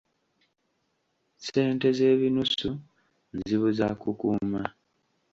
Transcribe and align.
Ssente 1.41 1.87
z’ebinusu 1.97 2.69
nzibu 3.35 3.67
za 3.77 3.89
kukuuma. 4.01 4.61